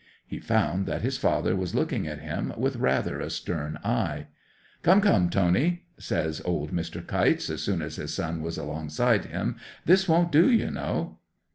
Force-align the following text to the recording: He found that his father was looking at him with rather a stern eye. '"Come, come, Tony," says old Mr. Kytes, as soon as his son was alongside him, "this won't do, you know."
He 0.25 0.39
found 0.39 0.87
that 0.87 1.03
his 1.03 1.19
father 1.19 1.55
was 1.55 1.75
looking 1.75 2.07
at 2.07 2.17
him 2.17 2.53
with 2.57 2.77
rather 2.77 3.19
a 3.21 3.29
stern 3.29 3.77
eye. 3.83 4.25
'"Come, 4.81 4.99
come, 4.99 5.29
Tony," 5.29 5.83
says 5.99 6.41
old 6.43 6.71
Mr. 6.71 7.05
Kytes, 7.05 7.51
as 7.51 7.61
soon 7.61 7.83
as 7.83 7.97
his 7.97 8.11
son 8.11 8.41
was 8.41 8.57
alongside 8.57 9.25
him, 9.25 9.57
"this 9.85 10.09
won't 10.09 10.31
do, 10.31 10.49
you 10.49 10.71
know." 10.71 11.19